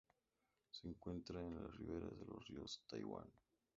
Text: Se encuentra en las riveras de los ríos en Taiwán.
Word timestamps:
Se 0.71 0.87
encuentra 0.87 1.45
en 1.45 1.61
las 1.61 1.75
riveras 1.77 2.17
de 2.17 2.25
los 2.25 2.47
ríos 2.47 2.79
en 2.81 2.87
Taiwán. 2.87 3.29